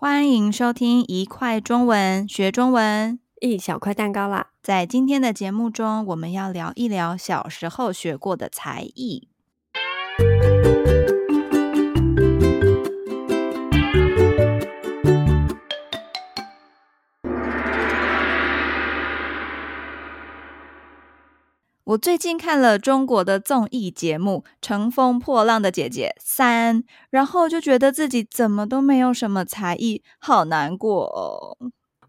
[0.00, 4.50] 欢迎收听一块中文学中文，一小块蛋糕啦！
[4.62, 9.26] 在今天的节目中，我们要聊一聊小时候学过的才艺。
[21.88, 31.56] 我最近看了中国的综艺节目《乘风破浪的姐姐三》，然后就觉得自己怎么都没有什么才艺，好难过哦。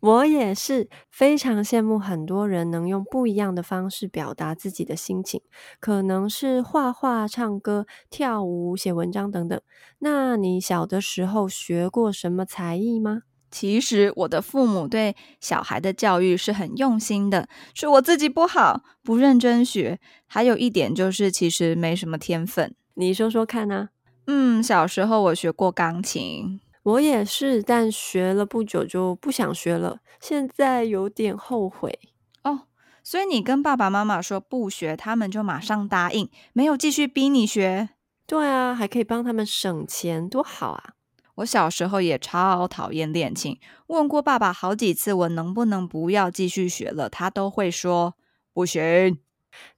[0.00, 5.40] 我也是非常羡慕很多人能用不一样的方式表达自己的心情，
[5.78, 9.60] 可能是画画、唱歌、跳舞、写文章等等。
[10.00, 13.22] 那你小的时候学过什么才艺吗？
[13.50, 19.98] 其实我的父母对小孩的教育是很用心的，是我自己不好，不认真学。
[20.26, 22.74] 还有一点就是，其实没什么天分。
[22.94, 23.88] 你说说看啊。
[24.26, 31.98] 嗯，小时候我学过钢琴，我也是，但学了不久就不想学了，现在有点后悔。
[32.42, 32.64] 哦，
[33.02, 37.88] 所以你跟爸爸妈妈说不学，他们就马上答应，没有继续逼你学？
[38.26, 40.90] 对啊，还可以帮他们省钱，多好啊！
[41.38, 43.58] 我小时候也超讨厌练琴，
[43.88, 48.14] 问过爸爸好几次，我能不能不要继续学了，他都会说
[48.52, 49.18] 不行。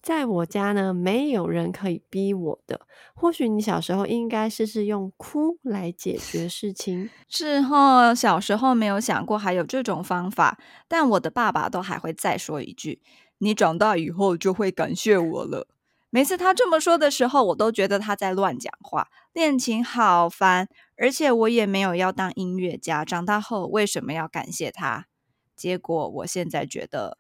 [0.03, 2.87] 在我家呢，没有人可以逼我的。
[3.15, 7.11] 或许你小时候应该试试用哭来解决事情。
[7.29, 10.59] 是齁，小时候没有想过还有这种方法，
[10.89, 13.01] 但我的爸爸都还会再说一句
[13.39, 15.69] ：“你长大以后就会感谢我了。”
[16.11, 19.09] 每次他这么说的时候，我都觉得他在乱讲话。
[19.33, 23.05] 练琴好烦，而且我也没有要当音乐家。
[23.05, 25.07] 长大后为什么要感谢他？
[25.55, 27.19] 结果我现在觉得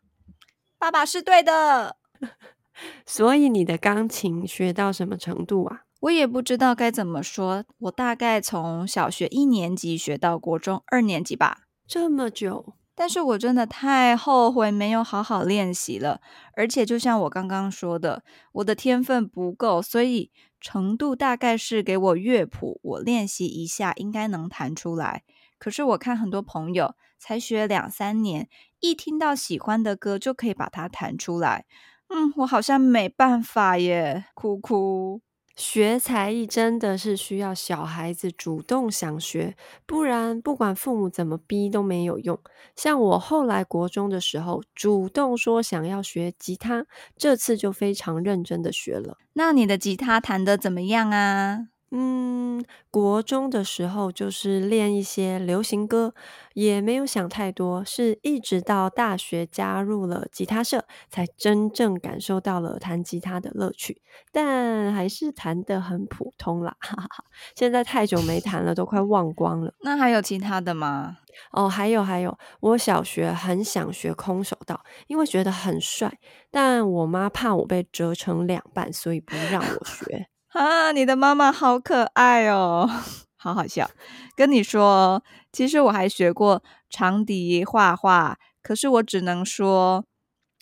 [0.77, 1.97] 爸爸是对的。
[3.07, 5.83] 所以你的钢琴学到什么程度啊？
[6.01, 7.65] 我也不知道该怎么说。
[7.79, 11.65] 我大概从小学一年级学到国中二年级吧。
[11.87, 12.75] 这么久。
[13.01, 16.21] 但是我真的太后悔没有好好练习了，
[16.53, 20.31] 而且就像我刚刚说的，我的天分不够，所以
[20.61, 25.23] 程度大概是给我乐谱，我练习一下应该能弹出来。
[25.59, 31.65] 可是我看很多朋友才学两三年，一听到喜欢的歌就可以把它弹出来，
[32.11, 35.23] 嗯，我好像没办法耶，哭哭。
[35.61, 39.55] 学才艺真的是需要小孩子主动想学，
[39.85, 42.41] 不然不管父母怎么逼都没有用。
[42.75, 49.19] 像我后来国中的时候，主动说想要学吉他，这次就非常认真的学了。
[49.35, 51.67] 那你的吉他弹得怎么样啊？
[51.93, 56.15] 嗯，国中的时候就是练一些流行歌，
[56.55, 64.01] 也没有想太多，是一直到大学加入了吉他社，才真正感受到了弹吉他的乐趣。
[64.31, 67.25] 但还是弹得很普通啦，哈哈哈。
[67.57, 69.75] 现在太久没 弹了，都快忘光了。
[69.81, 71.17] 那还有其他的吗？
[71.53, 76.19] 哦，还有还有，我小学很想学空手道，因为觉得很帅，
[76.53, 80.29] 但我妈怕我被折成两半，所以不让我学。
[80.53, 82.89] 啊，你的妈妈好可爱哦，
[83.37, 83.89] 好好笑。
[84.35, 85.23] 跟你说，
[85.53, 90.05] 其实我还学过长笛、画画，可是我只能说，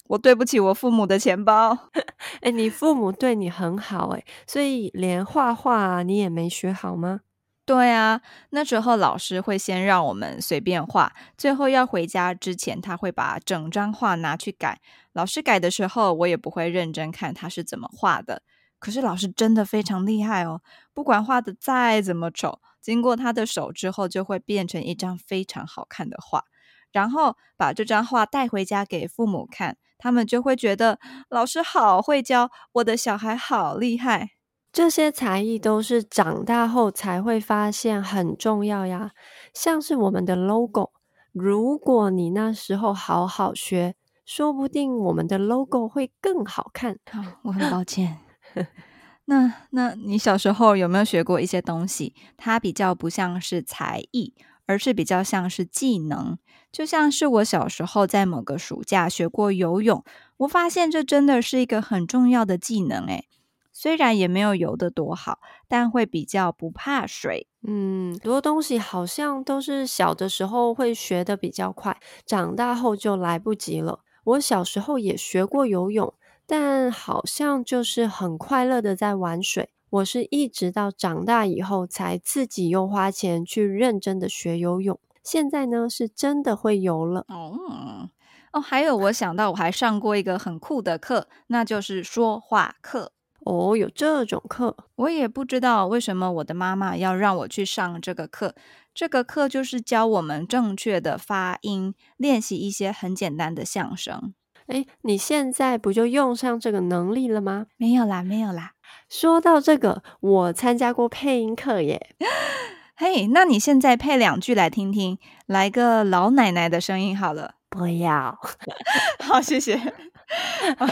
[0.08, 1.90] 我对不起我父母的钱包。
[2.42, 7.20] 哎，你父母对你很好哎，所以连画画你也没学好吗？
[7.64, 8.20] 对啊，
[8.50, 14.80] 那时候老师会先让我们随便画，最后要回家之前，他会把整张画拿去改。
[15.14, 18.42] 老师改的时候，我也不会认真看他是怎么画的。
[18.78, 20.60] 可是老师真的非常厉害哦，
[20.94, 26.44] 不管画的再怎么丑，经过他的手之后，就会变成一张非常好看的画。
[26.90, 34.30] 然后把这张画带回家给父母看，他们就会觉得老师好会教，我的小孩好厉害。
[34.72, 39.10] 这些才艺都是长大后才会发现很重要呀，
[39.52, 40.92] 像是我们的 logo，
[41.32, 46.98] 如果你那时候好好学，说不定我们的 logo 会更好看。
[47.10, 48.27] 好，我很抱歉。
[49.26, 52.14] 那那你小时候有没有学过一些东西？
[52.36, 54.34] 它比较不像是才艺，
[54.66, 56.38] 而是比较像是技能。
[56.72, 60.02] 就像是我小时候在某个暑假学过游泳，
[60.38, 63.06] 我发现这真的是一个很重要的技能。
[63.06, 63.26] 诶，
[63.72, 67.46] 虽然也没有游得多好，但会比较不怕水。
[67.66, 74.00] 嗯，很多东西好像都是小的时候会学得比较快，长大后就来不及了。
[74.24, 76.14] 我小时候也学过游泳。
[76.48, 79.68] 但好像就是很快乐的在玩水。
[79.90, 84.98] 我是一直到长大以后，才自己又花钱去认真的学游泳。
[85.22, 87.26] 现在呢，是真的会游了。
[87.28, 88.08] 哦
[88.52, 93.12] 哦，还有我想到我还上过一个很酷的课，那就是说话课。
[93.44, 98.54] 哦，有这种课，我也不知道为什么我的妈妈要让我去上这个课。
[98.94, 104.32] 这个课就是教我们正确的发音，练习一些很简单的相声。
[104.68, 107.66] 诶，你现在不就用上这个能力了吗？
[107.78, 108.72] 没有啦，没有啦。
[109.08, 112.14] 说到这个，我参加过配音课耶。
[112.94, 117.54] 嘿，那你现在配两句来听听，来个老奶奶的声音好了。
[117.70, 118.38] 不要。
[119.24, 119.80] 好，谢谢。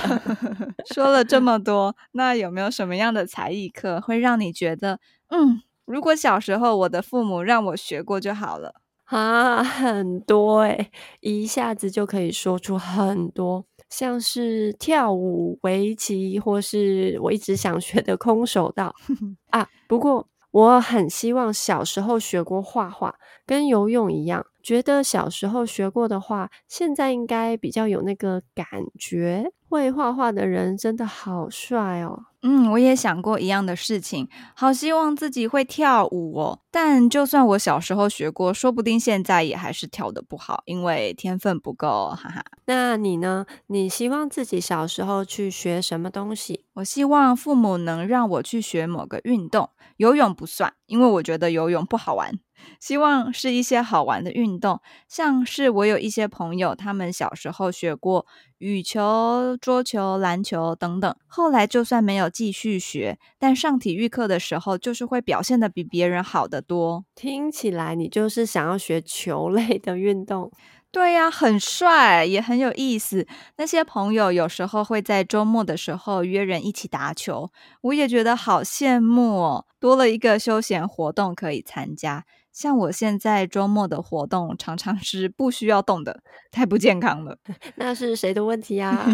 [0.95, 8.75] 说了这么多，那有没有什么样的才艺课会让你觉得，嗯，如果小时候我的父母让我学过就好了？
[9.07, 18.95] 啊，很多诶，一下子就可以说出很多，像是跳舞、围棋，或是我一直想学的空手道
[19.51, 19.69] 啊。
[19.89, 20.27] 不过。
[20.53, 23.15] 我很希望小时候学过画画，
[23.45, 28.67] 跟游泳一样，觉得小时候学过的话，现在应该比较有那个感
[28.99, 29.51] 觉。
[29.77, 32.25] 会画画的人真的好帅哦！
[32.41, 36.61] 嗯，我也想过一样的事情，好希望自己会跳舞哦。
[36.71, 42.43] 但就算我小时候学过，说不定现在也还是跳的不好，因为天分不够，哈哈。
[42.65, 43.45] 那你呢？
[43.67, 46.65] 你希望自己小时候去学什么东西？
[46.77, 49.69] 我希望父母能让我去学某个运动，
[49.99, 52.39] 游泳不算，因为我觉得游泳不好玩。
[52.81, 58.27] 希望是一些好玩的运动，像是我有一些朋友，他们小时候学过
[58.59, 67.05] 羽球、桌球、篮球等等，后来就算没有继续学，但上体育课的时候，就是会表现得比别人好得多。
[67.15, 70.51] 听起来你就是想要学球类的运动。
[70.93, 73.27] 对呀，很帅，也很有意思。
[73.59, 77.51] 那些朋友有时候会在周末的时候约人一起打球，
[77.83, 82.25] 我也觉得好羡慕哦，多了一个休闲活动可以参加。
[82.57, 87.37] 像我现在周末的活动常常是不需要动的，太不健康了。
[87.77, 89.07] 那是谁的问题啊？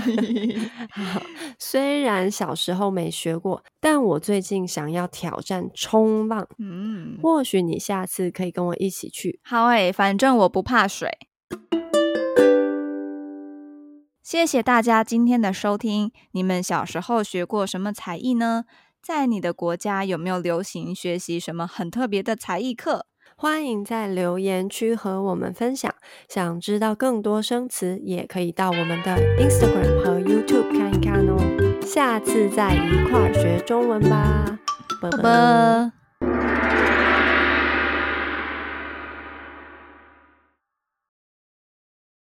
[1.58, 6.46] 虽然小时候没学过，但我最近想要挑战冲浪。
[6.60, 9.40] 嗯，或许你下次可以跟我一起去。
[9.42, 11.10] 好诶，反正我不怕水。
[14.22, 16.12] 谢谢大家今天的收听。
[16.30, 18.66] 你们小时候学过什么才艺呢？
[19.02, 23.06] 在你的国家有没有流行学习什么很特别的才艺课？
[23.42, 25.92] 欢迎在留言区和我们分享。
[26.28, 31.36] 想知道更多生词，也可以到我们的 Instagram 和 YouTube 看一看哦。
[31.84, 34.60] 下次再一块儿学中文吧，
[35.00, 36.01] 拜拜。